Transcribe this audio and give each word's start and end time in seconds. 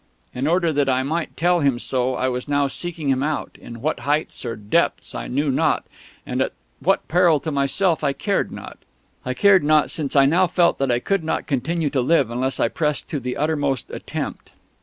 In 0.33 0.47
order 0.47 0.73
that 0.73 0.89
I 0.89 1.03
might 1.03 1.37
tell 1.37 1.59
him 1.59 1.77
so 1.77 2.15
I 2.15 2.27
was 2.27 2.47
now 2.47 2.65
seeking 2.67 3.09
him 3.09 3.21
out, 3.21 3.55
in 3.61 3.81
what 3.81 3.99
heights 3.99 4.43
or 4.43 4.55
depths 4.55 5.13
I 5.13 5.27
knew 5.27 5.51
not, 5.51 5.85
at 6.25 6.53
what 6.79 7.07
peril 7.07 7.39
to 7.41 7.51
myself 7.51 8.03
I 8.03 8.11
cared 8.11 8.51
not. 8.51 8.79
I 9.25 9.35
cared 9.35 9.63
not, 9.63 9.91
since 9.91 10.15
I 10.15 10.25
now 10.25 10.47
felt 10.47 10.79
that 10.79 10.89
I 10.89 10.97
could 10.97 11.23
not 11.23 11.45
continue 11.45 11.91
to 11.91 12.01
live 12.01 12.31
unless 12.31 12.59
I 12.59 12.67
pressed 12.67 13.09
to 13.09 13.19
the 13.19 13.37
uttermost 13.37 13.91
attempt. 13.91 14.53